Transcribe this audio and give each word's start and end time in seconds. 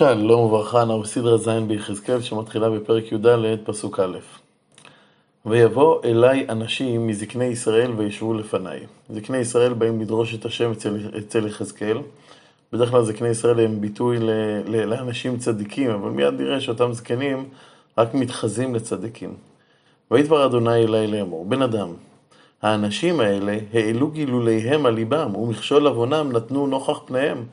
שלום 0.00 0.40
וברכה, 0.40 0.82
אנחנו 0.82 1.00
בסדרה 1.00 1.36
ז' 1.36 1.48
ביחזקאל 1.66 2.20
שמתחילה 2.20 2.70
בפרק 2.70 3.12
י"ד, 3.12 3.26
פסוק 3.64 4.00
א'. 4.00 4.18
ויבוא 5.46 6.04
אליי 6.04 6.46
אנשים 6.48 7.06
מזקני 7.06 7.44
ישראל 7.44 7.92
וישבו 7.96 8.34
לפניי. 8.34 8.80
זקני 9.10 9.38
ישראל 9.38 9.72
באים 9.72 10.00
לדרוש 10.00 10.34
את 10.34 10.44
השם 10.44 10.72
אצל, 10.72 10.96
אצל 11.18 11.46
יחזקאל. 11.46 11.98
בדרך 12.72 12.90
כלל 12.90 13.02
זקני 13.02 13.28
ישראל 13.28 13.60
הם 13.60 13.80
ביטוי 13.80 14.18
ל, 14.18 14.30
ל, 14.66 14.84
לאנשים 14.84 15.38
צדיקים, 15.38 15.90
אבל 15.90 16.10
מיד 16.10 16.34
נראה 16.40 16.60
שאותם 16.60 16.92
זקנים 16.92 17.48
רק 17.98 18.14
מתחזים 18.14 18.74
לצדיקים. 18.74 19.34
וידבר 20.10 20.46
אדוני 20.46 20.84
אליי 20.84 21.06
לאמור, 21.06 21.44
בן 21.44 21.62
אדם, 21.62 21.88
האנשים 22.62 23.20
האלה 23.20 23.58
העלו 23.72 24.08
גילוליהם 24.08 24.86
על 24.86 24.94
ליבם, 24.94 25.36
ומכשול 25.36 25.86
עוונם 25.86 26.32
נתנו 26.32 26.66
נוכח 26.66 27.00
פניהם. 27.06 27.44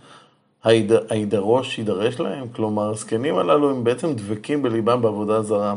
הידרוש 0.63 1.77
יידרש 1.77 2.19
להם? 2.19 2.47
כלומר, 2.47 2.89
הזקנים 2.89 3.37
הללו 3.37 3.69
הם 3.69 3.83
בעצם 3.83 4.13
דבקים 4.13 4.61
בליבם 4.61 5.01
בעבודה 5.01 5.41
זרה. 5.41 5.75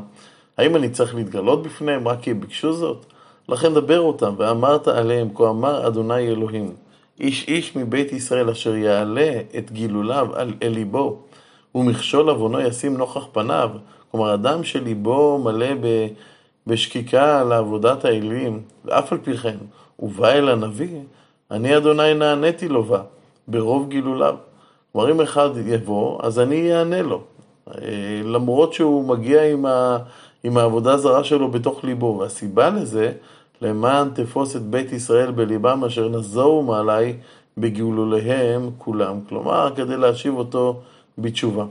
האם 0.58 0.76
אני 0.76 0.90
צריך 0.90 1.14
להתגלות 1.14 1.62
בפניהם 1.62 2.08
רק 2.08 2.20
כי 2.20 2.34
ביקשו 2.34 2.72
זאת? 2.72 3.06
לכן 3.48 3.74
דבר 3.74 4.00
אותם, 4.00 4.34
ואמרת 4.36 4.88
עליהם, 4.88 5.28
כה 5.34 5.50
אמר 5.50 5.86
אדוני 5.86 6.28
אלוהים, 6.28 6.74
איש 7.20 7.48
איש 7.48 7.76
מבית 7.76 8.12
ישראל 8.12 8.50
אשר 8.50 8.76
יעלה 8.76 9.40
את 9.58 9.72
גילוליו 9.72 10.28
אל 10.36 10.68
ליבו, 10.68 11.18
ומכשול 11.74 12.30
עוונו 12.30 12.60
ישים 12.60 12.96
נוכח 12.96 13.26
פניו, 13.32 13.70
כלומר, 14.10 14.34
אדם 14.34 14.64
שליבו 14.64 15.38
מלא 15.38 15.66
בשקיקה 16.66 17.44
לעבודת 17.44 18.04
האלים, 18.04 18.62
ואף 18.84 19.12
על 19.12 19.18
פי 19.18 19.36
כן, 19.36 19.56
הוא 19.96 20.10
בא 20.10 20.28
אל 20.28 20.48
הנביא, 20.48 21.00
אני 21.50 21.76
אדוני 21.76 22.14
נעניתי 22.14 22.68
לו 22.68 22.84
בה, 22.84 23.02
ברוב 23.48 23.88
גילוליו. 23.88 24.34
כלומר, 24.92 25.10
אם 25.10 25.20
אחד 25.20 25.50
יבוא, 25.66 26.18
אז 26.22 26.38
אני 26.38 26.76
אענה 26.76 27.02
לו. 27.02 27.20
אה, 27.68 28.20
למרות 28.24 28.72
שהוא 28.72 29.04
מגיע 29.08 29.42
עם, 29.52 29.66
ה, 29.66 29.98
עם 30.44 30.56
העבודה 30.56 30.92
הזרה 30.92 31.24
שלו 31.24 31.50
בתוך 31.50 31.84
ליבו. 31.84 32.18
והסיבה 32.20 32.70
לזה, 32.70 33.12
למען 33.62 34.08
תפוס 34.14 34.56
את 34.56 34.62
בית 34.62 34.92
ישראל 34.92 35.30
בליבם 35.30 35.84
אשר 35.84 36.08
נזורו 36.08 36.62
מעלי 36.62 37.14
בגאולוליהם 37.58 38.70
כולם. 38.78 39.20
כלומר, 39.28 39.72
כדי 39.76 39.96
להשיב 39.96 40.36
אותו 40.36 40.80
בתשובה. 41.18 41.64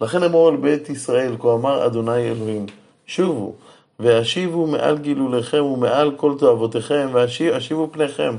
לכן 0.00 0.22
אמור 0.22 0.48
על 0.48 0.56
בית 0.56 0.90
ישראל, 0.90 1.36
כה 1.38 1.54
אמר 1.54 1.86
אדוני 1.86 2.30
אלוהים, 2.30 2.66
שובו, 3.06 3.54
והשיבו 4.00 4.66
מעל 4.66 4.98
גילוליכם 4.98 5.64
ומעל 5.64 6.10
כל 6.16 6.34
תועבותיכם, 6.38 7.08
והשיבו 7.12 7.88
פניכם. 7.92 8.36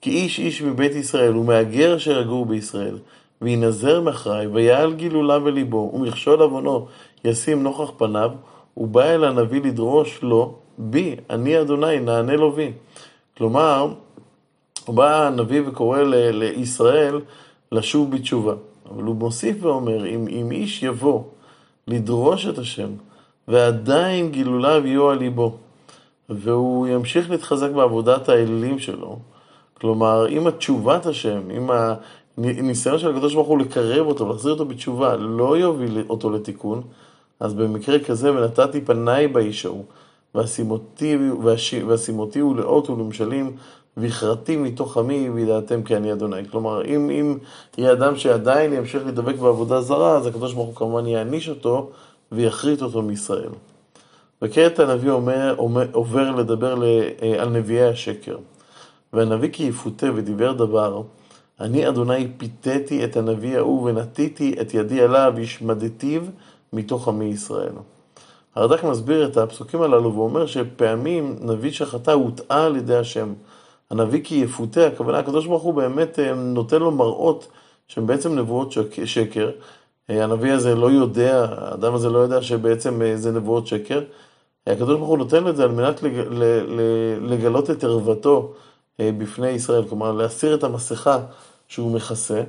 כי 0.00 0.10
איש 0.10 0.38
איש 0.38 0.62
מבית 0.62 0.92
ישראל 0.94 1.36
ומהגר 1.36 1.96
אשר 1.96 2.20
יגור 2.20 2.46
בישראל, 2.46 2.98
וינזר 3.42 4.00
מאחריי, 4.00 4.46
ויעל 4.46 4.94
גילולה 4.94 5.38
בליבו, 5.38 5.90
ומכשול 5.94 6.42
עוונו 6.42 6.86
ישים 7.24 7.62
נוכח 7.62 7.90
פניו, 7.96 8.30
הוא 8.74 8.88
בא 8.88 9.02
אל 9.02 9.24
הנביא 9.24 9.62
לדרוש 9.62 10.22
לו, 10.22 10.54
בי, 10.78 11.16
אני 11.30 11.60
אדוני, 11.60 12.00
נענה 12.00 12.36
לו 12.36 12.52
בי. 12.52 12.72
כלומר, 13.36 13.92
בא 14.88 15.26
הנביא 15.26 15.62
וקורא 15.66 16.02
ל- 16.02 16.30
לישראל 16.30 17.20
לשוב 17.72 18.10
בתשובה. 18.10 18.54
אבל 18.90 19.02
הוא 19.02 19.16
מוסיף 19.16 19.56
ואומר, 19.60 20.06
אם, 20.06 20.26
אם 20.28 20.50
איש 20.50 20.82
יבוא 20.82 21.22
לדרוש 21.88 22.46
את 22.46 22.58
השם, 22.58 22.90
ועדיין 23.48 24.30
גילוליו 24.30 24.86
יהיו 24.86 25.10
על 25.10 25.18
ליבו, 25.18 25.56
והוא 26.28 26.86
ימשיך 26.86 27.30
להתחזק 27.30 27.70
בעבודת 27.70 28.28
האלילים 28.28 28.78
שלו, 28.78 29.18
כלומר, 29.74 30.28
אם 30.28 30.46
התשובת 30.46 31.06
השם, 31.06 31.40
אם 31.50 31.70
ניסיון 32.38 32.98
של 32.98 33.10
הקדוש 33.10 33.34
ברוך 33.34 33.48
הוא 33.48 33.58
לקרב 33.58 34.06
אותו, 34.06 34.28
להחזיר 34.28 34.52
אותו 34.52 34.64
בתשובה, 34.64 35.16
לא 35.16 35.58
יוביל 35.58 36.04
אותו 36.08 36.30
לתיקון, 36.30 36.82
אז 37.40 37.54
במקרה 37.54 37.98
כזה, 37.98 38.32
ונתתי 38.32 38.80
פניי 38.80 39.28
באיש 39.28 39.66
ההוא, 39.66 39.84
ואשימותי 40.34 42.40
הוא 42.40 42.56
לאות 42.56 42.90
ולמשלים, 42.90 43.56
והכרתי 43.96 44.56
מתוך 44.56 44.96
עמי, 44.96 45.30
וידעתם 45.30 45.82
כי 45.82 45.96
אני 45.96 46.12
אדוני. 46.12 46.48
כלומר, 46.50 46.84
אם, 46.84 47.10
אם 47.10 47.38
יהיה 47.78 47.92
אדם 47.92 48.16
שעדיין 48.16 48.72
ימשיך 48.72 49.06
לדבק 49.06 49.34
בעבודה 49.34 49.80
זרה, 49.80 50.16
אז 50.16 50.26
הקדוש 50.26 50.52
ברוך 50.52 50.66
הוא 50.66 50.76
כמובן 50.76 51.06
יעניש 51.06 51.48
אותו, 51.48 51.90
ויכרית 52.32 52.82
אותו 52.82 53.02
מישראל. 53.02 53.50
וכעת 54.42 54.78
הנביא 54.78 55.10
אומר, 55.10 55.54
אומר, 55.58 55.86
עובר 55.92 56.30
לדבר 56.30 56.84
אה, 56.84 57.42
על 57.42 57.48
נביאי 57.48 57.88
השקר. 57.88 58.36
והנביא 59.12 59.48
כי 59.52 59.62
יפותה 59.62 60.06
ודיבר 60.14 60.52
דבר, 60.52 61.02
אני 61.60 61.88
אדוני 61.88 62.28
פיתיתי 62.36 63.04
את 63.04 63.16
הנביא 63.16 63.56
ההוא 63.56 63.90
ונטיתי 63.90 64.56
את 64.60 64.74
ידי 64.74 65.02
עליו 65.02 65.32
והשמדתיו 65.36 66.22
מתוך 66.72 67.08
עמי 67.08 67.24
ישראל. 67.24 67.72
הרד"ק 68.54 68.84
מסביר 68.84 69.26
את 69.26 69.36
הפסוקים 69.36 69.82
הללו 69.82 70.14
ואומר 70.14 70.46
שפעמים 70.46 71.36
נביא 71.40 71.70
שחטא 71.70 72.10
הוטעה 72.10 72.66
על 72.66 72.76
ידי 72.76 72.96
השם. 72.96 73.32
הנביא 73.90 74.20
כי 74.24 74.34
יפותה, 74.34 74.86
הכוונה 74.86 75.18
הקדוש 75.18 75.46
ברוך 75.46 75.62
הוא 75.62 75.74
באמת 75.74 76.18
אה, 76.18 76.34
נותן 76.34 76.78
לו 76.78 76.90
מראות 76.90 77.48
שהן 77.88 78.06
בעצם 78.06 78.38
נבואות 78.38 78.72
שקר. 79.04 79.50
אה, 80.10 80.24
הנביא 80.24 80.52
הזה 80.52 80.74
לא 80.74 80.90
יודע, 80.90 81.46
האדם 81.50 81.94
הזה 81.94 82.10
לא 82.10 82.18
יודע 82.18 82.42
שבעצם 82.42 83.02
אה, 83.02 83.16
זה 83.16 83.32
נבואות 83.32 83.66
שקר. 83.66 84.02
הקדוש 84.66 84.96
ברוך 84.96 85.08
הוא 85.08 85.18
נותן 85.18 85.48
את 85.48 85.56
זה 85.56 85.64
על 85.64 85.70
מנת 85.70 86.00
לגלות 87.20 87.70
את 87.70 87.84
ערוותו 87.84 88.52
בפני 89.00 89.48
ישראל, 89.48 89.88
כלומר 89.88 90.12
להסיר 90.12 90.54
את 90.54 90.64
המסכה 90.64 91.18
שהוא 91.68 91.92
מכסה, 91.92 92.42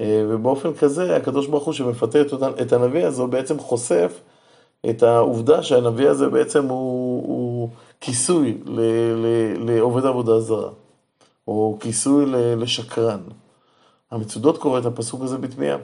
אה, 0.00 0.24
ובאופן 0.28 0.74
כזה 0.74 1.16
הקדוש 1.16 1.46
ברוך 1.46 1.64
הוא 1.64 1.74
שמפתה 1.74 2.20
את, 2.20 2.32
את 2.62 2.72
הנביא 2.72 3.04
הזה 3.04 3.26
בעצם 3.26 3.58
חושף 3.58 4.20
את 4.90 5.02
העובדה 5.02 5.62
שהנביא 5.62 6.08
הזה 6.08 6.28
בעצם 6.28 6.64
הוא, 6.64 7.22
הוא 7.26 7.70
כיסוי 8.00 8.58
ל, 8.66 8.80
ל, 9.14 9.26
לעובד 9.70 10.04
עבודה 10.04 10.40
זרה, 10.40 10.70
או 11.48 11.78
כיסוי 11.80 12.26
ל, 12.26 12.62
לשקרן. 12.62 13.20
המצודות 14.10 14.58
קורא 14.58 14.78
את 14.78 14.86
הפסוק 14.86 15.22
הזה 15.22 15.38
בתמיהה. 15.38 15.78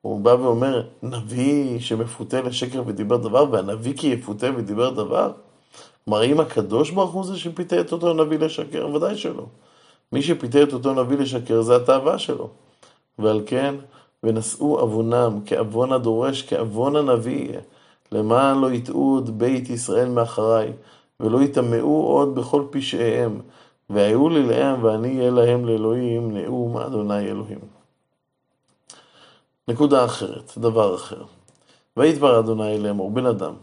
הוא 0.00 0.20
בא 0.20 0.30
ואומר, 0.30 0.88
נביא 1.02 1.80
שמפתה 1.80 2.40
לשקר 2.40 2.82
ודיבר 2.86 3.16
דבר, 3.16 3.44
והנביא 3.50 3.94
כי 3.96 4.06
יפותה 4.06 4.46
ודיבר 4.56 4.90
דבר? 4.90 5.32
כלומר, 6.04 6.20
האם 6.20 6.40
הקדוש 6.40 6.90
ברוך 6.90 7.10
הוא 7.10 7.24
זה 7.24 7.38
שפיתה 7.38 7.80
את 7.80 7.92
אותו 7.92 8.14
נביא 8.14 8.38
לשקר? 8.38 8.88
ודאי 8.94 9.16
שלא. 9.16 9.46
מי 10.12 10.22
שפיתה 10.22 10.62
את 10.62 10.72
אותו 10.72 10.94
נביא 10.94 11.18
לשקר 11.18 11.62
זה 11.62 11.76
התאווה 11.76 12.18
שלו. 12.18 12.48
ועל 13.18 13.42
כן, 13.46 13.74
ונשאו 14.22 14.78
עוונם 14.78 15.40
כעוון 15.46 15.92
הדורש, 15.92 16.42
כעוון 16.42 16.96
הנביא 16.96 17.58
למען 18.12 18.58
לא 18.58 18.70
יטעו 18.70 19.14
עוד 19.14 19.38
בית 19.38 19.70
ישראל 19.70 20.08
מאחריי, 20.08 20.72
ולא 21.20 21.42
יטמאו 21.42 22.06
עוד 22.06 22.34
בכל 22.34 22.64
פשעיהם, 22.70 23.40
והיו 23.90 24.28
לי 24.28 24.42
להם 24.42 24.84
ואני 24.84 25.18
אהיה 25.18 25.30
להם 25.30 25.66
לאלוהים, 25.66 26.36
נאום 26.36 26.76
אדוני 26.76 27.26
אלוהים. 27.30 27.58
נקודה 29.68 30.04
אחרת, 30.04 30.52
דבר 30.58 30.94
אחר. 30.94 31.22
וידבר 31.96 32.38
אדוני 32.38 32.78
לאמור, 32.78 33.10
בן 33.10 33.26
אדם, 33.26 33.54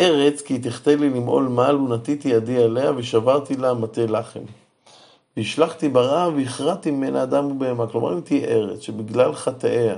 ארץ 0.00 0.42
כי 0.42 0.58
תחטא 0.58 0.90
לי 0.90 1.10
למעול 1.10 1.44
מעל 1.44 1.76
ונטיתי 1.76 2.28
ידי 2.28 2.62
עליה 2.62 2.92
ושברתי 2.96 3.56
לה 3.56 3.74
מטה 3.74 4.06
לחם. 4.06 4.40
והשלכתי 5.36 5.88
ברעב 5.88 6.34
והכרעתי 6.36 6.90
ממנה 6.90 7.22
אדם 7.22 7.44
ובהמה. 7.44 7.86
כלומר, 7.86 8.14
אם 8.14 8.20
תהיה 8.20 8.48
ארץ 8.48 8.80
שבגלל 8.80 9.32
חטאיה 9.34 9.96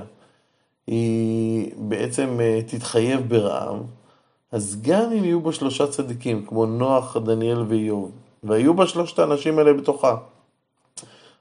היא 0.87 1.71
בעצם 1.77 2.37
אה, 2.39 2.59
תתחייב 2.67 3.29
ברעב, 3.29 3.83
אז 4.51 4.81
גם 4.81 5.11
אם 5.11 5.23
יהיו 5.23 5.41
בה 5.41 5.51
שלושה 5.51 5.87
צדיקים, 5.87 6.45
כמו 6.45 6.65
נוח, 6.65 7.17
דניאל 7.17 7.61
ואיוב, 7.67 8.11
והיו 8.43 8.73
בה 8.73 8.87
שלושת 8.87 9.19
האנשים 9.19 9.59
האלה 9.59 9.73
בתוכה, 9.73 10.15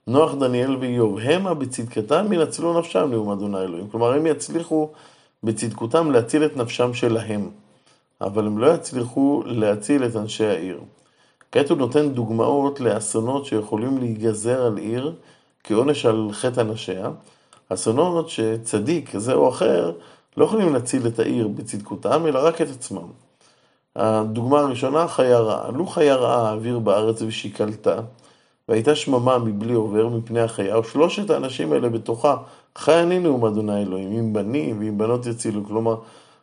נוח, 0.06 0.34
דניאל 0.34 0.76
ואיוב, 0.76 1.19
המה 1.19 1.54
בצדקתם 1.54 2.32
ינצלו 2.32 2.78
נפשם 2.78 3.10
נאום 3.10 3.30
אדוני 3.30 3.60
אלוהים. 3.60 3.88
כלומר, 3.88 4.12
הם 4.12 4.26
יצליחו 4.26 4.88
בצדקותם 5.43 6.10
להציל 6.10 6.44
את 6.44 6.56
נפשם 6.56 6.94
שלהם, 6.94 7.50
אבל 8.20 8.47
הם 8.47 8.59
לא 8.59 8.75
יצליחו 8.75 9.43
להציל 9.47 10.05
את 10.05 10.17
אנשי 10.17 10.47
העיר. 10.47 10.81
כעת 11.53 11.70
הוא 11.70 11.79
נותן 11.79 12.09
דוגמאות 12.09 12.81
לאסונות 12.81 13.47
שיכולים 13.47 13.99
להיגזר 13.99 14.67
על 14.67 14.76
עיר 14.76 15.15
כעונש 15.65 16.06
על 16.06 16.29
חטא 16.32 16.61
אנשיה, 16.61 17.11
אסונות 17.69 18.29
שצדיק 18.29 19.17
זה 19.17 19.35
או 19.35 19.49
אחר 19.49 19.93
לא 20.37 20.44
יכולים 20.44 20.75
להציל 20.75 21.06
את 21.06 21.19
העיר 21.19 21.49
בצדקותם, 21.49 22.26
אלא 22.26 22.47
רק 22.47 22.62
את 22.62 22.70
עצמם. 22.70 23.06
הדוגמה 23.97 24.61
הראשונה, 24.61 25.09
חיה 25.09 25.38
רעה. 25.38 25.70
לו 25.70 25.87
חיה 25.87 26.17
רעה 26.17 26.49
האוויר 26.49 26.79
בארץ 26.79 27.23
ושיקלתה, 27.23 28.00
והייתה 28.69 28.94
שממה 28.94 29.38
מבלי 29.38 29.73
עובר 29.73 30.09
מפני 30.09 30.41
החיה, 30.41 30.79
ושלושת 30.79 31.31
האנשים 31.31 31.73
האלה 31.73 31.88
בתוכה, 31.88 32.37
חי 32.76 33.03
אני 33.03 33.19
נאום 33.19 33.44
אדוני 33.44 33.82
אלוהים, 33.82 34.12
עם 34.12 34.32
בנים 34.32 34.81
ועם 34.81 34.99
בנות 34.99 35.26
יצילו. 35.26 35.65
כלומר, 35.65 35.97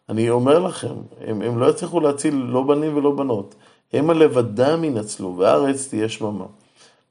אני 0.10 0.30
אומר 0.30 0.60
לכם, 0.60 0.96
הם, 1.22 1.42
הם 1.42 1.60
לא 1.60 1.70
יצליחו 1.70 2.00
להציל 2.00 2.36
לא 2.36 2.64
בנים 2.64 2.98
ולא 2.98 3.12
בנות. 3.12 3.56
המה 3.94 4.14
לבדם 4.14 4.84
ינצלו, 4.84 5.38
והארץ 5.38 5.88
תהיה 5.88 6.10
שממה. 6.10 6.46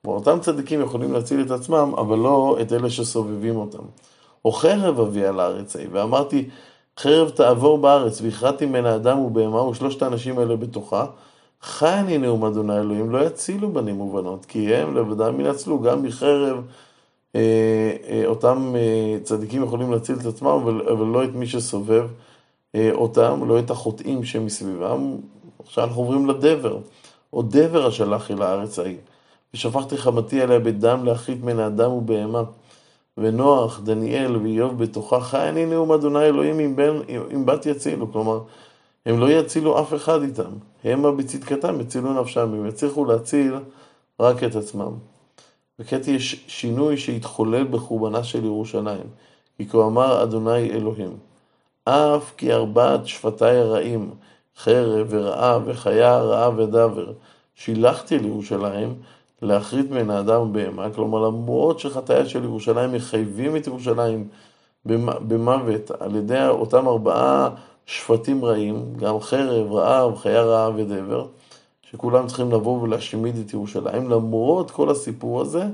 כלומר, 0.02 0.18
אותם 0.18 0.38
צדיקים 0.40 0.80
יכולים 0.80 1.12
להציל 1.12 1.40
את 1.40 1.50
עצמם, 1.50 1.94
אבל 1.98 2.18
לא 2.18 2.56
את 2.60 2.72
אלה 2.72 2.90
שסובבים 2.90 3.56
אותם. 3.56 3.82
או 4.44 4.52
חרב 4.52 5.00
אביא 5.00 5.26
על 5.26 5.40
הארץ 5.40 5.76
ההיא, 5.76 5.88
ואמרתי, 5.92 6.48
חרב 6.98 7.30
תעבור 7.30 7.78
בארץ, 7.78 8.20
והכרעתי 8.20 8.66
ממנה 8.66 8.94
אדם 8.94 9.18
ובהמה 9.18 9.62
ושלושת 9.62 10.02
האנשים 10.02 10.38
האלה 10.38 10.56
בתוכה, 10.56 11.06
חי 11.62 11.94
אני 11.98 12.18
נאום 12.18 12.44
אדוני 12.44 12.78
אלוהים, 12.78 13.10
לא 13.10 13.26
יצילו 13.26 13.72
בנים 13.72 14.00
ובנות, 14.00 14.44
כי 14.44 14.74
הם 14.74 14.96
לבדם 14.96 15.40
ינצלו 15.40 15.80
גם 15.80 16.02
מחרב. 16.02 16.62
אה, 17.34 17.40
אה, 18.08 18.22
אותם 18.26 18.74
אה, 18.76 19.16
צדיקים 19.22 19.62
יכולים 19.62 19.92
להציל 19.92 20.16
את 20.20 20.26
עצמם, 20.26 20.48
אבל 20.92 21.06
לא 21.06 21.24
את 21.24 21.34
מי 21.34 21.46
שסובב 21.46 22.06
אותם, 22.92 23.48
לא 23.48 23.58
את 23.58 23.70
החוטאים 23.70 24.24
שמסביבם. 24.24 25.16
עכשיו 25.66 25.84
אנחנו 25.84 26.02
עוברים 26.02 26.26
לדבר, 26.26 26.78
או 27.32 27.42
דבר 27.42 27.86
השלח 27.86 28.30
אל 28.30 28.42
הארץ 28.42 28.78
ההיא. 28.78 28.96
ושפכתי 29.54 29.96
חמתי 29.96 30.42
עליה 30.42 30.58
בדם 30.58 31.04
להחריט 31.04 31.42
מן 31.42 31.58
האדם 31.58 31.92
ובהמה. 31.92 32.42
ונוח, 33.18 33.80
דניאל 33.80 34.36
ואיוב 34.36 34.78
בתוכה, 34.78 35.20
חי 35.20 35.48
אני 35.48 35.66
נאום 35.66 35.92
אדוני 35.92 36.24
אלוהים 36.24 36.60
אם, 36.60 36.76
בין, 36.76 37.02
אם 37.34 37.46
בת 37.46 37.66
יצילו. 37.66 38.12
כלומר, 38.12 38.40
הם 39.06 39.18
לא 39.20 39.30
יצילו 39.30 39.80
אף 39.80 39.94
אחד 39.94 40.22
איתם. 40.22 40.50
המה 40.84 41.12
בצדקתם 41.12 41.80
יצילו 41.80 42.20
נפשם, 42.20 42.54
הם 42.54 42.66
יצליחו 42.66 43.04
להציל 43.04 43.54
רק 44.20 44.44
את 44.44 44.56
עצמם. 44.56 44.92
וכעת 45.78 46.08
יש 46.08 46.44
שינוי 46.48 46.96
שהתחולל 46.96 47.64
בחורבנה 47.64 48.24
של 48.24 48.44
ירושלים. 48.44 49.06
כי 49.56 49.68
כה 49.68 49.86
אמר 49.86 50.22
אדוני 50.22 50.70
אלוהים, 50.70 51.16
אף 51.84 52.32
כי 52.36 52.52
ארבעת 52.52 53.06
שפטיי 53.06 53.56
הרעים, 53.56 54.10
חרב 54.56 55.06
ורעה 55.10 55.58
וחיה 55.64 56.18
רעה 56.18 56.50
ודבר, 56.56 57.12
שילחתי 57.54 58.18
לירושלים, 58.18 58.94
להחריט 59.42 59.90
מן 59.90 60.10
האדם 60.10 60.40
ובהמה, 60.40 60.90
כלומר 60.90 61.26
למרות 61.26 61.80
שחטאיה 61.80 62.26
של 62.26 62.44
ירושלים 62.44 62.92
מחייבים 62.92 63.56
את 63.56 63.66
ירושלים 63.66 64.28
במוות 65.28 65.90
על 66.00 66.16
ידי 66.16 66.46
אותם 66.48 66.88
ארבעה 66.88 67.50
שפטים 67.86 68.44
רעים, 68.44 68.94
גם 68.96 69.20
חרב, 69.20 69.72
רעב, 69.72 70.16
חיה 70.16 70.42
רעה 70.42 70.70
ודבר, 70.76 71.26
שכולם 71.90 72.26
צריכים 72.26 72.52
לבוא 72.52 72.82
ולהשמיד 72.82 73.36
את 73.46 73.52
ירושלים. 73.52 74.10
למרות 74.10 74.70
כל 74.70 74.90
הסיפור 74.90 75.40
הזה, 75.40 75.64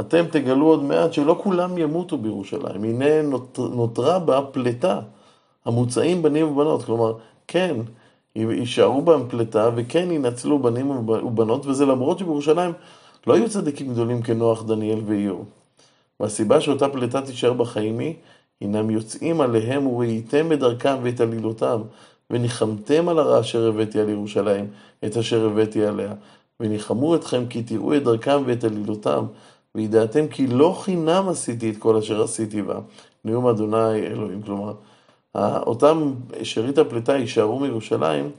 אתם 0.00 0.24
תגלו 0.30 0.66
עוד 0.66 0.82
מעט 0.82 1.12
שלא 1.12 1.40
כולם 1.42 1.78
ימותו 1.78 2.18
בירושלים. 2.18 2.84
הנה 2.84 3.22
נותרה 3.58 4.18
בה 4.18 4.40
פלטה, 4.52 5.00
המוצאים 5.64 6.22
בנים 6.22 6.48
ובנות. 6.48 6.82
כלומר, 6.82 7.14
כן, 7.46 7.76
יישארו 8.36 9.02
בהם 9.02 9.28
פלטה, 9.28 9.70
וכן 9.74 10.10
ינצלו 10.10 10.58
בנים 10.58 10.90
ובנות, 10.90 11.66
וזה 11.66 11.86
למרות 11.86 12.18
שבירושלים 12.18 12.72
לא 13.26 13.34
היו 13.34 13.50
צדיקים 13.50 13.92
גדולים 13.92 14.22
כנוח, 14.22 14.62
דניאל 14.62 15.00
ואיוב. 15.06 15.44
והסיבה 16.20 16.60
שאותה 16.60 16.88
פלטה 16.88 17.20
תישאר 17.20 17.52
בחיים 17.52 17.98
היא, 17.98 18.14
הנם 18.60 18.90
יוצאים 18.90 19.40
עליהם 19.40 19.86
וראיתם 19.86 20.48
בדרכם 20.48 20.96
ואת 21.02 21.20
עלילותם, 21.20 21.80
וניחמתם 22.30 23.08
על 23.08 23.18
הרע 23.18 23.40
אשר 23.40 23.68
הבאתי 23.68 24.00
על 24.00 24.08
ירושלים, 24.08 24.66
את 25.04 25.16
אשר 25.16 25.46
הבאתי 25.46 25.86
עליה. 25.86 26.14
וניחמו 26.60 27.14
אתכם 27.14 27.46
כי 27.46 27.62
תראו 27.62 27.96
את 27.96 28.04
דרכם 28.04 28.42
ואת 28.46 28.64
עלילותם, 28.64 29.24
וידעתם 29.74 30.28
כי 30.28 30.46
לא 30.46 30.78
חינם 30.82 31.28
עשיתי 31.28 31.70
את 31.70 31.76
כל 31.76 31.96
אשר 31.96 32.22
עשיתי 32.22 32.62
בה. 32.62 32.78
נאום 33.24 33.46
אדוני 33.46 34.06
אלוהים. 34.06 34.42
כלומר, 34.42 34.72
אותם 35.36 36.12
שארית 36.42 36.78
הפליטה 36.78 37.16
יישארו 37.16 37.58
מירושלים, 37.58 38.30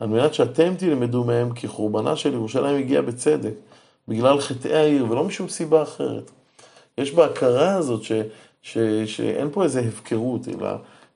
על 0.00 0.08
מנת 0.08 0.34
שאתם 0.34 0.74
תלמדו 0.74 1.24
מהם 1.24 1.52
כי 1.52 1.68
חורבנה 1.68 2.16
של 2.16 2.34
ירושלים 2.34 2.76
הגיע 2.76 3.00
בצדק, 3.00 3.54
בגלל 4.08 4.40
חטאי 4.40 4.74
העיר 4.74 5.06
ולא 5.10 5.24
משום 5.24 5.48
סיבה 5.48 5.82
אחרת. 5.82 6.30
יש 6.98 7.14
בהכרה 7.14 7.74
הזאת 7.74 8.02
ש, 8.02 8.12
ש, 8.62 8.78
שאין 9.06 9.48
פה 9.52 9.64
איזה 9.64 9.80
הפקרות, 9.80 10.48
אלא, 10.48 10.68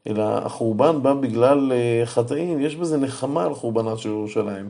אלא 0.06 0.22
החורבן 0.22 1.02
בא 1.02 1.14
בגלל 1.14 1.72
אה, 1.72 2.06
חטאים, 2.06 2.60
יש 2.60 2.76
בזה 2.76 2.96
נחמה 2.98 3.44
על 3.44 3.54
חורבנה 3.54 3.96
של 3.96 4.08
ירושלים. 4.08 4.68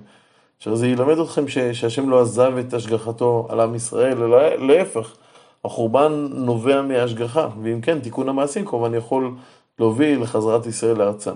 עכשיו 0.58 0.76
זה 0.76 0.88
ילמד 0.88 1.18
אתכם 1.18 1.48
ש, 1.48 1.58
שהשם 1.58 2.10
לא 2.10 2.20
עזב 2.20 2.52
את 2.60 2.74
השגחתו 2.74 3.46
על 3.50 3.60
עם 3.60 3.74
ישראל, 3.74 4.22
אלא 4.22 4.56
להפך, 4.56 5.16
החורבן 5.64 6.28
נובע 6.30 6.82
מהשגחה, 6.82 7.48
ואם 7.62 7.80
כן, 7.80 8.00
תיקון 8.00 8.28
המעשים 8.28 8.64
כמובן 8.64 8.94
יכול 8.94 9.34
להוביל 9.78 10.22
לחזרת 10.22 10.66
ישראל 10.66 10.98
לארצם. 10.98 11.34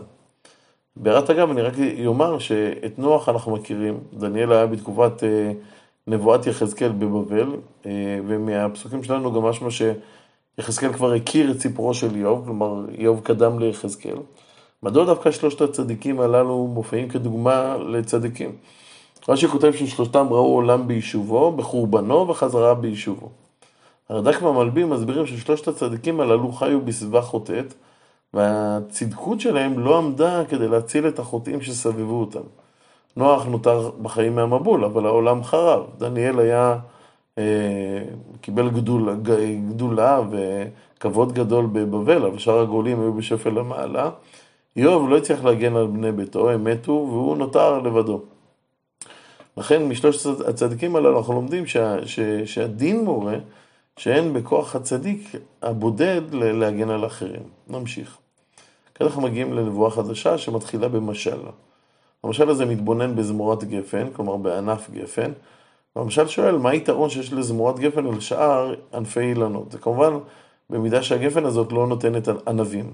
בהערת 0.96 1.30
אגב, 1.30 1.50
אני 1.50 1.62
רק 1.62 1.74
אומר 2.06 2.38
שאת 2.38 2.98
נוח 2.98 3.28
אנחנו 3.28 3.52
מכירים, 3.52 4.00
דניאל 4.12 4.52
היה 4.52 4.66
בתקופת 4.66 5.24
אה, 5.24 5.52
נבואת 6.06 6.46
יחזקאל 6.46 6.92
בבבל, 6.92 7.56
אה, 7.86 7.90
ומהפסוקים 8.26 9.02
שלנו 9.02 9.32
גם 9.32 9.42
משמע 9.42 9.68
שיחזקאל 9.70 10.92
כבר 10.92 11.12
הכיר 11.12 11.50
את 11.50 11.60
סיפורו 11.60 11.94
של 11.94 12.14
איוב, 12.14 12.44
כלומר 12.44 12.84
איוב 12.98 13.20
קדם 13.20 13.58
ליחזקאל. 13.58 14.16
מדוע 14.82 15.04
דווקא 15.04 15.30
שלושת 15.30 15.60
הצדיקים 15.60 16.20
הללו 16.20 16.66
מופיעים 16.66 17.08
כדוגמה 17.08 17.76
לצדיקים? 17.76 18.56
רש"י 19.28 19.48
כותב 19.48 19.72
ששלושתם 19.72 20.26
ראו 20.30 20.54
עולם 20.54 20.88
ביישובו, 20.88 21.52
בחורבנו 21.52 22.28
וחזרה 22.28 22.74
ביישובו. 22.74 23.28
הרד"ק 24.08 24.42
והמלבים 24.42 24.90
מסבירים 24.90 25.26
ששלושת 25.26 25.68
הצדיקים 25.68 26.20
הללו 26.20 26.52
חיו 26.52 26.80
בסביבה 26.80 27.22
חוטאת, 27.22 27.74
והצדקות 28.34 29.40
שלהם 29.40 29.78
לא 29.78 29.98
עמדה 29.98 30.42
כדי 30.48 30.68
להציל 30.68 31.08
את 31.08 31.18
החוטאים 31.18 31.60
שסבבו 31.62 32.20
אותם. 32.20 32.40
נוח 33.16 33.46
נותר 33.46 33.90
בחיים 34.02 34.34
מהמבול, 34.34 34.84
אבל 34.84 35.06
העולם 35.06 35.44
חרב. 35.44 35.86
דניאל 35.98 36.38
היה, 36.38 36.78
אה, 37.38 38.02
קיבל 38.40 38.70
גדול, 38.70 39.16
גדולה 39.68 40.20
וכבוד 40.30 41.32
גדול 41.32 41.66
בבבל, 41.66 42.24
אבל 42.26 42.38
שאר 42.38 42.60
הגולים 42.60 43.00
היו 43.00 43.12
בשפל 43.12 43.58
המעלה. 43.58 44.10
איוב 44.76 45.10
לא 45.10 45.16
הצליח 45.16 45.44
להגן 45.44 45.76
על 45.76 45.86
בני 45.86 46.12
ביתו, 46.12 46.50
הם 46.50 46.64
מתו, 46.64 46.92
והוא 46.92 47.36
נותר 47.36 47.78
לבדו. 47.80 48.20
לכן 49.56 49.88
משלושת 49.88 50.40
הצדיקים 50.48 50.96
הללו 50.96 51.18
אנחנו 51.18 51.34
לומדים 51.34 51.66
שה, 51.66 52.06
ש, 52.06 52.20
שהדין 52.44 53.04
מורה 53.04 53.36
שאין 53.98 54.32
בכוח 54.32 54.76
הצדיק 54.76 55.32
הבודד 55.62 56.22
להגן 56.32 56.90
על 56.90 57.06
אחרים. 57.06 57.42
נמשיך. 57.68 58.18
כאן 58.94 59.06
אנחנו 59.06 59.22
מגיעים 59.22 59.52
לנבואה 59.52 59.90
חדשה 59.90 60.38
שמתחילה 60.38 60.88
במשל. 60.88 61.38
המשל 62.24 62.50
הזה 62.50 62.64
מתבונן 62.64 63.16
בזמורת 63.16 63.64
גפן, 63.64 64.06
כלומר 64.12 64.36
בענף 64.36 64.90
גפן, 64.90 65.32
והמשל 65.96 66.28
שואל 66.28 66.58
מה 66.58 66.70
היתרון 66.70 67.10
שיש 67.10 67.32
לזמורת 67.32 67.78
גפן 67.78 68.06
על 68.06 68.20
שאר 68.20 68.74
ענפי 68.94 69.20
אילנות. 69.20 69.72
זה 69.72 69.78
כמובן 69.78 70.12
במידה 70.70 71.02
שהגפן 71.02 71.44
הזאת 71.44 71.72
לא 71.72 71.86
נותנת 71.86 72.28
ענבים. 72.48 72.92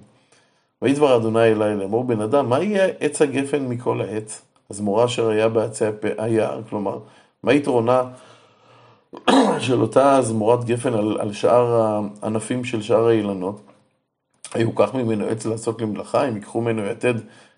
ויהי 0.82 0.94
דבר 0.94 1.16
אדוני 1.16 1.44
אלי 1.44 1.76
לאמור, 1.76 2.04
בן 2.04 2.20
אדם, 2.20 2.48
מה 2.48 2.62
יהיה 2.62 2.88
עץ 3.00 3.22
הגפן 3.22 3.66
מכל 3.66 4.00
העץ? 4.00 4.42
הזמורה 4.70 5.04
אשר 5.04 5.28
היה 5.28 5.48
בעצי 5.48 5.84
היער, 6.18 6.60
כלומר, 6.68 6.98
מה 7.42 7.52
יתרונה 7.52 8.02
של 9.66 9.82
אותה 9.82 10.22
זמורת 10.22 10.64
גפן 10.64 10.94
על, 10.94 11.16
על 11.20 11.32
שאר 11.32 11.80
הענפים 12.22 12.64
של 12.64 12.82
שאר 12.82 13.06
האילנות? 13.06 13.60
כך 14.76 14.94
ממנו 14.94 15.26
עץ 15.26 15.46
לעשות 15.46 15.82
למלאכה, 15.82 16.28
אם 16.28 16.36
ייקחו 16.36 16.60
ממנו 16.60 16.86
יתד 16.86 17.14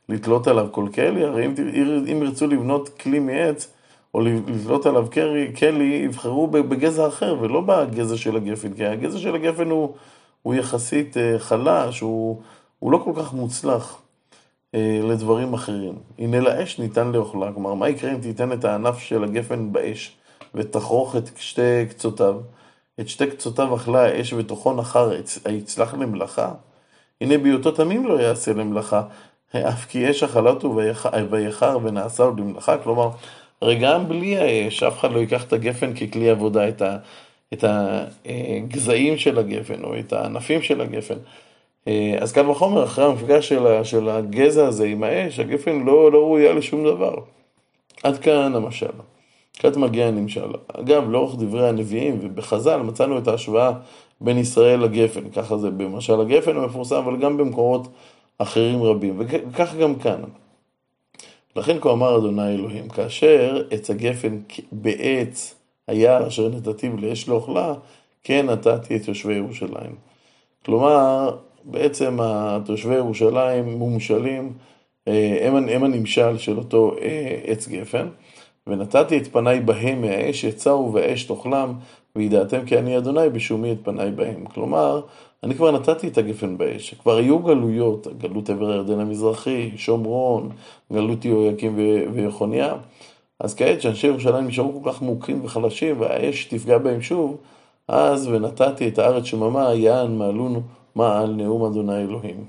לתלות 0.08 0.46
עליו 0.46 0.68
כל 0.70 0.88
כלי, 0.94 1.24
הרי 1.24 1.46
אם, 1.46 1.54
אם 2.12 2.22
ירצו 2.22 2.46
לבנות 2.46 2.88
כלי 2.88 3.18
מעץ, 3.18 3.72
או 4.14 4.20
לתלות 4.20 4.86
עליו 4.86 5.06
כלי, 5.12 5.52
כלי 5.58 6.02
יבחרו 6.04 6.46
בגזע 6.46 7.08
אחר, 7.08 7.36
ולא 7.40 7.60
בגזע 7.60 8.16
של 8.16 8.36
הגפן, 8.36 8.74
כי 8.74 8.86
הגזע 8.86 9.18
של 9.18 9.34
הגפן 9.34 9.70
הוא, 9.70 9.94
הוא 10.42 10.54
יחסית 10.54 11.16
אה, 11.16 11.38
חלש, 11.38 12.00
הוא, 12.00 12.40
הוא 12.78 12.92
לא 12.92 12.98
כל 13.04 13.12
כך 13.16 13.32
מוצלח 13.32 14.00
אה, 14.74 15.00
לדברים 15.02 15.54
אחרים. 15.54 15.94
הנה 16.18 16.40
לאש 16.40 16.78
ניתן 16.78 17.12
לאוכלה, 17.12 17.52
כלומר, 17.52 17.74
מה 17.74 17.88
יקרה 17.88 18.12
אם 18.12 18.20
תיתן 18.20 18.52
את 18.52 18.64
הענף 18.64 18.98
של 18.98 19.24
הגפן 19.24 19.72
באש, 19.72 20.16
ותכרוך 20.54 21.16
את 21.16 21.30
שתי 21.36 21.86
קצותיו? 21.90 22.34
את 23.00 23.08
שתי 23.08 23.26
קצותיו 23.26 23.76
אכלה 23.76 24.04
האש 24.04 24.32
ותוכו 24.32 24.72
נחר, 24.72 25.10
היצלח 25.44 25.94
למלאכה? 25.94 26.52
הנה 27.20 27.38
בהיותו 27.38 27.70
תמים 27.70 28.06
לא 28.06 28.20
יעשה 28.20 28.52
למלאכה, 28.52 29.02
אף 29.56 29.86
כי 29.86 30.10
אש 30.10 30.22
אכלתו 30.22 30.76
ויחר 31.30 31.78
ונעשה 31.82 32.22
עוד 32.22 32.40
למלאכה, 32.40 32.78
כלומר, 32.78 33.10
הרי 33.60 33.78
גם 33.78 34.08
בלי 34.08 34.36
האש, 34.36 34.82
אף 34.82 34.98
אחד 34.98 35.12
לא 35.12 35.18
ייקח 35.18 35.44
את 35.44 35.52
הגפן 35.52 35.94
ככלי 35.94 36.30
עבודה, 36.30 36.68
את, 36.68 36.82
ה, 36.82 36.96
את 37.52 37.64
הגזעים 37.64 39.18
של 39.18 39.38
הגפן 39.38 39.84
או 39.84 39.98
את 39.98 40.12
הענפים 40.12 40.62
של 40.62 40.80
הגפן. 40.80 41.18
אז 42.20 42.32
קל 42.32 42.50
וחומר, 42.50 42.84
אחרי 42.84 43.04
המפגש 43.04 43.48
של, 43.48 43.84
של 43.84 44.08
הגזע 44.08 44.66
הזה 44.66 44.84
עם 44.84 45.02
האש, 45.02 45.40
הגפן 45.40 45.84
לא, 45.84 46.12
לא 46.12 46.18
ראויה 46.18 46.52
לשום 46.52 46.84
דבר. 46.84 47.14
עד 48.02 48.18
כאן 48.18 48.54
המשל. 48.54 48.86
כעת 49.58 49.76
מגיע 49.76 50.06
הנמשל. 50.06 50.52
אגב, 50.68 51.10
לאורך 51.10 51.34
דברי 51.38 51.68
הנביאים 51.68 52.18
ובחז"ל 52.20 52.76
מצאנו 52.76 53.18
את 53.18 53.28
ההשוואה 53.28 53.72
בין 54.20 54.38
ישראל 54.38 54.80
לגפן, 54.80 55.30
ככה 55.30 55.58
זה 55.58 55.70
במשל 55.70 56.20
הגפן 56.20 56.56
המפורסם, 56.56 56.96
אבל 56.96 57.16
גם 57.16 57.36
במקורות 57.36 57.88
אחרים 58.38 58.82
רבים, 58.82 59.16
וכך 59.18 59.74
גם 59.74 59.94
כאן. 59.94 60.20
לכן 61.56 61.80
כה 61.80 61.92
אמר 61.92 62.18
אדוני 62.18 62.54
אלוהים, 62.54 62.88
כאשר 62.88 63.62
עץ 63.70 63.90
הגפן 63.90 64.38
בעץ 64.72 65.54
היער 65.88 66.28
אשר 66.28 66.48
נתתיו 66.48 66.96
לאש 66.96 67.28
לאוכלה, 67.28 67.74
כן 68.24 68.46
נתתי 68.46 68.96
את 68.96 69.08
יושבי 69.08 69.34
ירושלים. 69.34 69.94
כלומר, 70.64 71.36
בעצם 71.64 72.18
תושבי 72.64 72.94
ירושלים 72.94 73.78
מומשלים, 73.78 74.52
אה, 75.08 75.38
הם, 75.42 75.68
הם 75.68 75.84
הנמשל 75.84 76.38
של 76.38 76.58
אותו 76.58 76.96
אה, 77.02 77.40
עץ 77.44 77.68
גפן. 77.68 78.08
ונתתי 78.66 79.18
את 79.18 79.26
פניי 79.26 79.60
בהם 79.60 80.00
מהאש 80.00 80.44
יצאו 80.44 80.92
והאש 80.92 81.24
תאכלם, 81.24 81.74
וידעתם 82.16 82.66
כי 82.66 82.78
אני 82.78 82.98
אדוני 82.98 83.28
בשומי 83.28 83.72
את 83.72 83.78
פניי 83.82 84.10
בהם. 84.10 84.44
כלומר, 84.54 85.00
אני 85.42 85.54
כבר 85.54 85.70
נתתי 85.70 86.08
את 86.08 86.18
הגפן 86.18 86.58
באש, 86.58 86.94
כבר 86.94 87.16
היו 87.16 87.38
גלויות, 87.38 88.06
גלות 88.18 88.50
עבר 88.50 88.70
הירדן 88.70 89.00
המזרחי, 89.00 89.70
שומרון, 89.76 90.50
גלות 90.92 91.24
יהויקים 91.24 91.78
ויכוניה. 92.12 92.74
אז 93.40 93.54
כעת 93.54 93.82
שאנשי 93.82 94.06
ירושלים 94.06 94.46
נשארו 94.46 94.82
כל 94.82 94.92
כך 94.92 95.02
מוכים 95.02 95.44
וחלשים, 95.44 96.00
והאש 96.00 96.44
תפגע 96.44 96.78
בהם 96.78 97.02
שוב, 97.02 97.36
אז 97.88 98.28
ונתתי 98.28 98.88
את 98.88 98.98
הארץ 98.98 99.24
שממה, 99.24 99.74
יען 99.74 100.18
מעלונו 100.18 100.60
מעל 100.94 101.30
נאום 101.30 101.64
אדוני 101.64 102.02
אלוהים. 102.02 102.44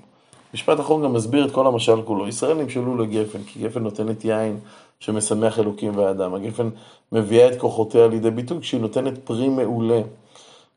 משפט 0.54 0.80
אחרון 0.80 1.04
גם 1.04 1.14
מסביר 1.14 1.46
את 1.46 1.52
כל 1.52 1.68
המשל 1.68 2.02
כולו. 2.02 2.28
ישראל 2.28 2.58
נמשלו 2.58 2.98
לגפן, 2.98 3.40
כי 3.48 3.60
גפן 3.60 3.84
נותנת 3.84 4.26
יין 4.26 4.58
שמשמח 5.00 5.60
אלוקים 5.60 5.98
ואדם. 5.98 6.34
הגפן 6.34 6.70
מביאה 7.12 7.48
את 7.48 7.60
כוחותיה 7.60 8.08
לידי 8.08 8.32
ביטוי 8.32 8.62
כשהיא 8.62 8.82
נותנת 8.82 9.14
פרי 9.24 9.50
מעולה. 9.50 10.02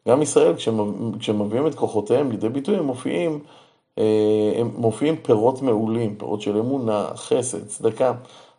גם 0.08 0.22
ישראל, 0.22 0.54
כשהם 1.18 1.42
מביאים 1.42 1.66
את 1.66 1.74
כוחותיהם 1.74 2.30
לידי 2.30 2.48
ביטוי, 2.48 2.76
הם 2.76 2.84
מופיעים, 2.84 3.40
אה, 3.98 4.52
הם 4.56 4.70
מופיעים 4.76 5.16
פירות 5.16 5.62
מעולים, 5.62 6.16
פירות 6.16 6.40
של 6.40 6.56
אמונה, 6.56 7.06
חסד, 7.14 7.66
צדקה. 7.66 8.12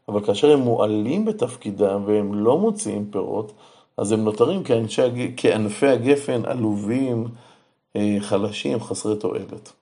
אבל 0.09 0.25
כאשר 0.25 0.51
הם 0.51 0.59
מועלים 0.59 1.25
בתפקידם 1.25 2.03
והם 2.05 2.33
לא 2.33 2.57
מוציאים 2.57 3.07
פירות, 3.11 3.51
אז 3.97 4.11
הם 4.11 4.23
נותרים 4.23 4.63
כאנשי, 4.63 5.33
כענפי 5.37 5.87
הגפן 5.87 6.41
עלובים, 6.45 7.27
אה, 7.95 8.17
חלשים, 8.19 8.79
חסרי 8.79 9.15
תועלת. 9.15 9.73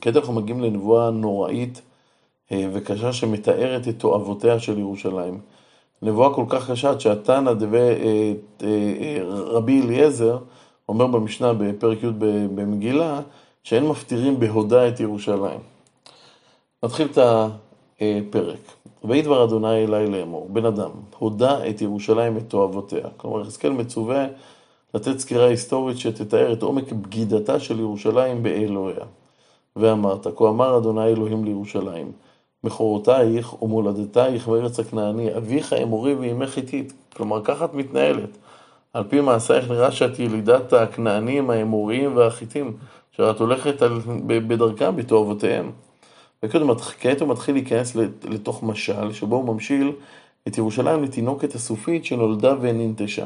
כעת 0.00 0.16
אנחנו 0.16 0.32
מגיעים 0.32 0.60
לנבואה 0.60 1.10
נוראית 1.10 1.82
וקשה 2.52 3.12
שמתארת 3.12 3.88
את 3.88 3.98
תועבותיה 3.98 4.58
של 4.58 4.78
ירושלים. 4.78 5.40
נבואה 6.02 6.34
כל 6.34 6.44
כך 6.48 6.70
קשה 6.70 6.90
עד 6.90 7.00
שהתנא 7.00 7.52
דבי 7.52 7.78
אה, 8.62 9.18
רבי 9.24 9.82
אליעזר 9.82 10.38
אומר 10.88 11.06
במשנה 11.06 11.52
בפרק 11.52 12.02
י' 12.02 12.10
במגילה 12.54 13.20
שאין 13.64 13.86
מפטירים 13.86 14.40
בהודה 14.40 14.88
את 14.88 15.00
ירושלים. 15.00 15.60
נתחיל 16.84 17.08
את 17.10 17.18
הפרק. 17.18 18.58
ויהי 19.04 19.22
דבר 19.22 19.44
אדוני 19.44 19.84
אלי 19.84 20.06
לאמור, 20.06 20.48
בן 20.52 20.64
אדם, 20.64 20.90
הודה 21.18 21.68
את 21.68 21.82
ירושלים 21.82 22.36
את 22.36 22.42
תועבותיה. 22.48 23.08
כלומר, 23.16 23.40
יחזקאל 23.40 23.70
מצווה 23.70 24.26
לתת 24.94 25.18
סקירה 25.18 25.46
היסטורית 25.46 25.98
שתתאר 25.98 26.52
את 26.52 26.62
עומק 26.62 26.92
בגידתה 26.92 27.60
של 27.60 27.80
ירושלים 27.80 28.42
באלוהיה. 28.42 29.04
ואמרת, 29.76 30.26
כה 30.36 30.48
אמר 30.48 30.78
אדוני 30.78 31.06
אלוהים 31.06 31.44
לירושלים, 31.44 32.12
מכורותייך 32.64 33.62
ומולדתייך 33.62 34.48
מארץ 34.48 34.80
הכנעני, 34.80 35.36
אביך 35.36 35.72
אמורי 35.72 36.14
ואימך 36.14 36.50
חיתית. 36.50 36.92
כלומר, 37.16 37.44
ככה 37.44 37.64
את 37.64 37.74
מתנהלת. 37.74 38.38
על 38.92 39.04
פי 39.08 39.20
מעשייך 39.20 39.70
נראה 39.70 39.92
שאת 39.92 40.18
ילידת 40.18 40.72
הכנענים, 40.72 41.50
האמוריים 41.50 42.16
והחיתים, 42.16 42.76
שאת 43.12 43.40
הולכת 43.40 43.82
על, 43.82 44.00
בדרכם, 44.26 44.96
בתועבותיהם. 44.96 45.70
וכעת 46.42 47.20
הוא 47.20 47.28
מתחיל 47.28 47.54
להיכנס 47.54 47.96
לתוך 48.24 48.62
משל, 48.62 49.12
שבו 49.12 49.36
הוא 49.36 49.44
ממשיל 49.54 49.92
את 50.48 50.58
ירושלים 50.58 51.02
לתינוקת 51.02 51.54
הסופית 51.54 52.04
שנולדה 52.04 52.54
וננטשה. 52.60 53.24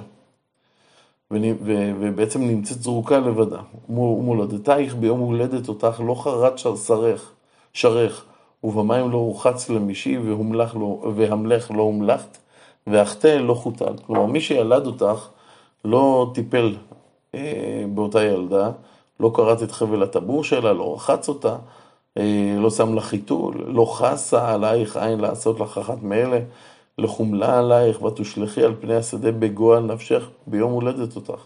ובעצם 1.31 2.43
נמצאת 2.43 2.83
זרוקה 2.83 3.19
לבדה. 3.19 3.61
ומולדתייך 3.89 4.95
ביום 4.95 5.21
הולדת 5.21 5.69
אותך 5.69 6.03
לא 6.07 6.15
חרט 6.15 6.59
שרך, 6.59 7.33
שרך, 7.73 8.25
ובמים 8.65 9.11
לא 9.11 9.17
רוחץ 9.17 9.71
למישי, 9.71 10.19
והמלך 11.17 11.71
לא, 11.71 11.83
הומלכת, 11.83 12.39
והחטא 12.87 13.27
לא 13.27 13.55
חוטל. 13.55 13.95
כלומר, 14.07 14.27
מי 14.27 14.41
שילד 14.41 14.87
אותך 14.87 15.29
לא 15.85 16.31
טיפל 16.35 16.77
אה, 17.35 17.85
באותה 17.95 18.25
ילדה, 18.25 18.71
לא 19.21 19.31
קראת 19.35 19.63
את 19.63 19.73
חבל 19.73 20.03
הטבור 20.03 20.45
שלה, 20.45 20.73
לא 20.73 20.95
רחץ 20.95 21.29
אותה, 21.29 21.57
אה, 22.19 22.57
לא 22.59 22.71
שם 22.71 22.95
לה 22.95 23.01
חיתול, 23.01 23.65
לא 23.67 23.85
חסה 23.85 24.53
עלייך 24.55 24.97
עין 24.97 25.21
לעשות 25.21 25.61
לך 25.61 25.79
אחת 25.79 26.03
מאלה. 26.03 26.39
לחומלה 26.99 27.59
עלייך 27.59 28.03
ותושלכי 28.03 28.65
על 28.65 28.75
פני 28.81 28.95
השדה 28.95 29.33
בגועל 29.33 29.83
נפשך 29.83 30.29
ביום 30.47 30.73
הולדת 30.73 31.17
אותך. 31.17 31.43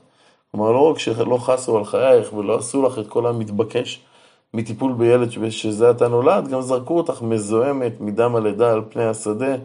כלומר, 0.50 0.72
לא 0.72 0.90
רק 0.90 0.98
שלא 0.98 1.36
חסו 1.36 1.78
על 1.78 1.84
חייך 1.84 2.32
ולא 2.32 2.58
עשו 2.58 2.82
לך 2.82 2.98
את 2.98 3.06
כל 3.06 3.26
המתבקש 3.26 4.00
מטיפול 4.54 4.92
בילד 4.92 5.30
שזה 5.50 5.90
אתה 5.90 6.08
נולד, 6.08 6.48
גם 6.48 6.60
זרקו 6.60 6.96
אותך 6.96 7.22
מזוהמת 7.22 8.00
מדם 8.00 8.36
הלידה 8.36 8.72
על 8.72 8.82
פני 8.88 9.04
השדה, 9.04 9.56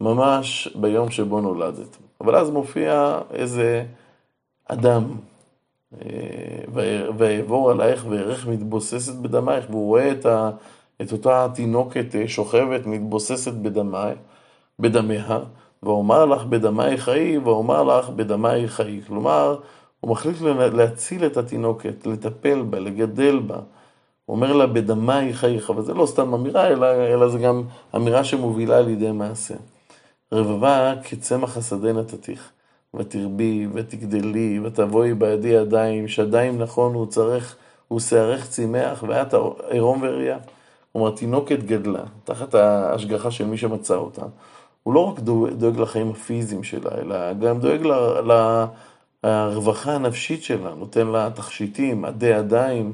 ממש 0.00 0.68
ביום 0.74 1.10
שבו 1.10 1.40
נולדת. 1.40 1.96
אבל 2.20 2.36
אז 2.36 2.50
מופיע 2.50 3.18
איזה 3.30 3.84
אדם, 4.68 5.04
אה, 6.00 6.08
ויעבור 7.16 7.70
עלייך 7.70 8.06
וירך 8.08 8.46
מתבוססת 8.46 9.14
בדמייך, 9.14 9.66
והוא 9.70 9.86
רואה 9.86 10.12
את, 10.12 10.26
ה, 10.26 10.50
את 11.02 11.12
אותה 11.12 11.46
תינוקת 11.54 12.14
אה, 12.14 12.28
שוכבת 12.28 12.86
מתבוססת 12.86 13.52
בדמייך. 13.52 14.18
בדמיה, 14.78 15.38
ואומר 15.82 16.24
לך 16.24 16.44
בדמי 16.44 16.96
חיי, 16.96 17.38
ואומר 17.38 17.82
לך 17.82 18.08
בדמי 18.08 18.68
חיי. 18.68 19.00
כלומר, 19.06 19.58
הוא 20.00 20.10
מחליט 20.10 20.36
להציל 20.72 21.26
את 21.26 21.36
התינוקת, 21.36 22.06
לטפל 22.06 22.62
בה, 22.62 22.78
לגדל 22.78 23.38
בה. 23.38 23.58
הוא 24.26 24.36
אומר 24.36 24.52
לה 24.52 24.66
בדמי 24.66 25.32
חייך, 25.32 25.70
אבל 25.70 25.82
זה 25.82 25.94
לא 25.94 26.06
סתם 26.06 26.34
אמירה, 26.34 26.68
אלא, 26.68 26.86
אלא 26.86 27.28
זה 27.28 27.38
גם 27.38 27.62
אמירה 27.96 28.24
שמובילה 28.24 28.80
לידי 28.80 29.12
מעשה. 29.12 29.54
רבבה 30.32 30.94
כצמח 31.04 31.56
השדה 31.56 31.92
נתתיך, 31.92 32.50
ותרבי 32.94 33.66
ותגדלי, 33.74 34.60
ותבואי 34.64 35.14
בידי 35.14 35.48
ידיים, 35.48 36.08
שדיים 36.08 36.58
נכון 36.58 36.94
הוא 36.94 37.06
צריך, 37.06 37.56
הוא 37.88 38.00
צימח, 38.48 39.04
ואת 39.08 39.34
עירום 39.70 40.02
וראייה. 40.02 40.38
כלומר, 40.92 41.10
תינוקת 41.10 41.62
גדלה, 41.62 42.02
תחת 42.24 42.54
ההשגחה 42.54 43.30
של 43.30 43.46
מי 43.46 43.56
שמצא 43.56 43.94
אותה. 43.94 44.22
הוא 44.82 44.94
לא 44.94 45.00
רק 45.08 45.20
דואג 45.20 45.78
לחיים 45.78 46.10
הפיזיים 46.10 46.64
שלה, 46.64 46.90
אלא 47.00 47.32
גם 47.32 47.58
דואג 47.60 47.80
לרווחה 49.24 49.92
הנפשית 49.92 50.42
שלה, 50.42 50.74
נותן 50.74 51.06
לה 51.06 51.30
תכשיטים, 51.34 52.04
עדי 52.04 52.26
ידיים, 52.26 52.92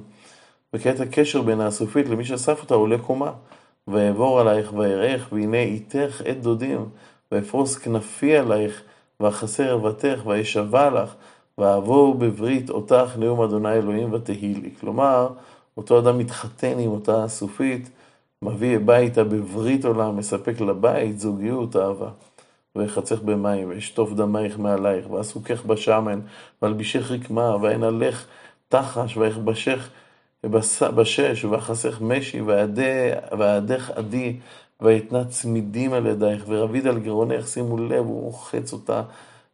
וכעת 0.74 1.00
הקשר 1.00 1.42
בין 1.42 1.60
הסופית 1.60 2.08
למי 2.08 2.24
שאסף 2.24 2.62
אותה 2.62 2.74
עולה 2.74 2.98
קומה. 2.98 3.32
ואעבור 3.88 4.40
עלייך 4.40 4.72
ואראך, 4.72 5.28
והנה 5.32 5.60
איתך 5.60 6.22
עת 6.24 6.40
דודים, 6.40 6.88
ואפרוס 7.32 7.76
כנפי 7.76 8.36
עלייך, 8.36 8.82
ואכסה 9.20 9.66
ערוותך, 9.66 10.22
ואשבע 10.26 10.90
לך, 10.90 11.14
ואעבור 11.58 12.14
בברית 12.14 12.70
אותך 12.70 13.16
נאום 13.18 13.42
אדוני 13.42 13.72
אלוהים 13.72 14.12
ותהי 14.12 14.54
לי. 14.54 14.70
כלומר, 14.80 15.28
אותו 15.76 15.98
אדם 15.98 16.18
מתחתן 16.18 16.78
עם 16.78 16.90
אותה 16.90 17.28
סופית, 17.28 17.90
מביא 18.42 18.76
הביתה 18.76 19.24
בברית 19.24 19.84
עולם, 19.84 20.16
מספק 20.16 20.60
לבית, 20.60 21.18
זוגיות, 21.20 21.76
אהבה. 21.76 22.08
ויחצך 22.76 23.20
במים, 23.20 23.68
וישטוף 23.68 24.12
דמייך 24.12 24.58
מעלייך, 24.58 25.10
ואסוכך 25.10 25.64
בשמן, 25.64 26.20
ואלבישך 26.62 27.10
רקמה, 27.10 27.56
ואנהלך 27.62 28.26
תחש, 28.68 29.16
ויכבשך 29.16 29.88
בשש, 30.46 31.44
ואחסך 31.44 32.00
משי, 32.00 32.40
ואעדך 33.38 33.90
עדי, 33.90 34.36
ויתנה 34.80 35.24
צמידים 35.24 35.92
על 35.92 36.06
ידייך, 36.06 36.44
ורביד 36.48 36.86
על 36.86 36.98
גרונך, 36.98 37.48
שימו 37.48 37.78
לב, 37.78 38.04
הוא 38.06 38.22
רוחץ 38.22 38.72
אותה, 38.72 39.02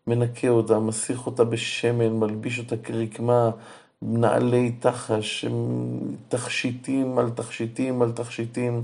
מנקה 0.07 0.49
אותה, 0.49 0.79
מסיך 0.79 1.27
אותה 1.27 1.45
בשמן, 1.45 2.13
מלביש 2.13 2.59
אותה 2.59 2.77
כרקמה, 2.77 3.51
נעלי 4.03 4.73
תחש, 4.81 5.45
תכשיטים 6.29 7.19
על 7.19 7.31
תכשיטים 7.31 8.03
על 8.03 8.13
תכשיטים, 8.13 8.83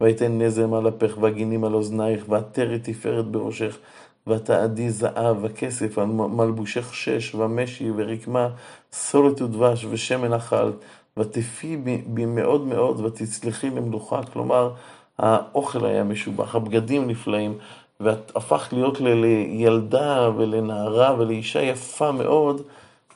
ויתן 0.00 0.38
נזם 0.38 0.74
על 0.74 0.88
אפך, 0.88 1.18
והגינים 1.20 1.64
על 1.64 1.74
אוזנייך, 1.74 2.24
ועטרת 2.28 2.80
תפארת 2.84 3.26
בראשך, 3.26 3.78
ותעדי 4.26 4.90
זהב 4.90 5.36
וכסף 5.42 5.98
על 5.98 6.06
מלבושך 6.06 6.94
שש, 6.94 7.34
ומשי 7.34 7.90
ורקמה, 7.96 8.48
סולת 8.92 9.42
ודבש 9.42 9.86
ושמן 9.90 10.32
אכלת, 10.32 10.74
ותפי 11.16 11.76
בי 12.06 12.26
מאוד 12.26 13.00
ותצלחי 13.00 13.70
למלוכה. 13.70 14.20
כלומר, 14.32 14.72
האוכל 15.18 15.86
היה 15.86 16.04
משובח, 16.04 16.54
הבגדים 16.54 17.08
נפלאים, 17.08 17.58
ואת 18.00 18.36
הפכת 18.36 18.72
להיות 18.72 19.00
לילדה 19.00 20.30
ולנערה 20.36 21.14
ולאישה 21.18 21.62
יפה 21.62 22.12
מאוד. 22.12 22.62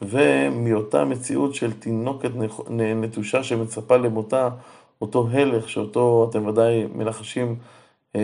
ומאותה 0.02 1.04
מציאות 1.04 1.54
של 1.54 1.72
תינוקת 1.72 2.30
נטושה 2.70 3.42
שמצפה 3.42 3.96
למותה, 3.96 4.48
אותו 5.00 5.28
הלך 5.32 5.68
שאותו 5.68 6.28
אתם 6.30 6.46
ודאי 6.46 6.86
מנחשים 6.94 7.56
אה, 8.16 8.20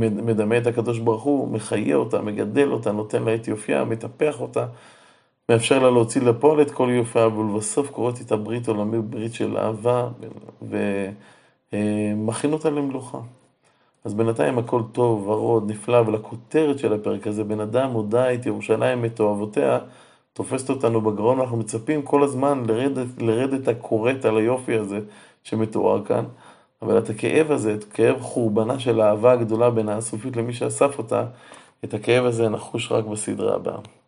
מדמה 0.00 0.58
את 0.58 0.66
הקדוש 0.66 0.98
ברוך 0.98 1.22
הוא, 1.22 1.48
מחיה 1.48 1.96
אותה, 1.96 2.20
מגדל 2.22 2.72
אותה, 2.72 2.92
נותן 2.92 3.22
לה 3.22 3.34
את 3.34 3.48
יופייה, 3.48 3.84
מטפח 3.84 4.40
אותה, 4.40 4.66
מאפשר 5.50 5.78
לה 5.78 5.90
להוציא 5.90 6.20
לפועל 6.20 6.62
את 6.62 6.70
כל 6.70 6.88
יופיה, 6.92 7.26
ולבסוף 7.26 7.90
קוראת 7.90 8.18
איתה 8.18 8.36
ברית 8.36 8.68
עולמי, 8.68 8.98
ברית 9.02 9.34
של 9.34 9.56
אהבה, 9.56 10.08
ומכין 11.72 12.52
אותה 12.52 12.70
למלוכה. 12.70 13.18
אז 14.04 14.14
בינתיים 14.14 14.58
הכל 14.58 14.82
טוב, 14.92 15.28
ורוד, 15.28 15.70
נפלא, 15.70 15.96
ולכותרת 16.06 16.78
של 16.78 16.92
הפרק 16.92 17.26
הזה, 17.26 17.44
בן 17.44 17.60
אדם 17.60 17.90
הודה 17.90 18.34
את 18.34 18.46
ירושלים, 18.46 19.04
את 19.04 19.20
אוהבותיה, 19.20 19.78
תופסת 20.32 20.70
אותנו 20.70 21.00
בגרון, 21.00 21.40
אנחנו 21.40 21.56
מצפים 21.56 22.02
כל 22.02 22.22
הזמן 22.22 22.62
לרדת, 22.66 23.06
לרדת 23.18 23.68
הכורת 23.68 24.24
על 24.24 24.36
היופי 24.36 24.74
הזה 24.74 25.00
שמתואר 25.44 26.04
כאן, 26.04 26.24
אבל 26.82 26.98
את 26.98 27.10
הכאב 27.10 27.50
הזה, 27.50 27.74
את 27.74 27.84
כאב 27.84 28.20
חורבנה 28.20 28.78
של 28.78 29.00
האהבה 29.00 29.32
הגדולה 29.32 29.70
בין 29.70 29.88
האסופית 29.88 30.36
למי 30.36 30.52
שאסף 30.52 30.98
אותה, 30.98 31.24
את 31.84 31.94
הכאב 31.94 32.24
הזה 32.24 32.48
נחוש 32.48 32.92
רק 32.92 33.04
בסדרה 33.04 33.54
הבאה. 33.54 33.99